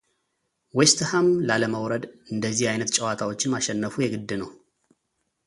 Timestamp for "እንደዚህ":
2.33-2.65